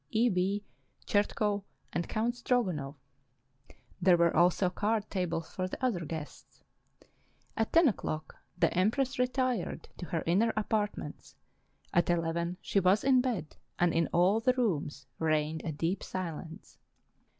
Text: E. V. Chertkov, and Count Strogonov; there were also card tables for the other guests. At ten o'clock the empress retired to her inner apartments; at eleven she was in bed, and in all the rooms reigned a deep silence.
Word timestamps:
E. 0.09 0.29
V. 0.29 0.63
Chertkov, 1.05 1.61
and 1.93 2.09
Count 2.09 2.33
Strogonov; 2.33 2.95
there 4.01 4.17
were 4.17 4.35
also 4.35 4.67
card 4.67 5.07
tables 5.11 5.53
for 5.53 5.67
the 5.67 5.77
other 5.85 6.03
guests. 6.05 6.63
At 7.55 7.71
ten 7.71 7.87
o'clock 7.87 8.35
the 8.57 8.73
empress 8.75 9.19
retired 9.19 9.89
to 9.99 10.07
her 10.07 10.23
inner 10.25 10.53
apartments; 10.57 11.35
at 11.93 12.09
eleven 12.09 12.57
she 12.61 12.79
was 12.79 13.03
in 13.03 13.21
bed, 13.21 13.57
and 13.77 13.93
in 13.93 14.07
all 14.07 14.39
the 14.39 14.53
rooms 14.53 15.05
reigned 15.19 15.61
a 15.63 15.71
deep 15.71 16.01
silence. 16.03 16.79